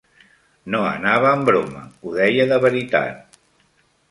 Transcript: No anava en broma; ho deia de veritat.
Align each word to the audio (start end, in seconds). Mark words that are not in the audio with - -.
No 0.75 0.79
anava 0.93 1.33
en 1.39 1.45
broma; 1.49 1.83
ho 2.01 2.15
deia 2.17 2.49
de 2.53 2.59
veritat. 2.65 3.41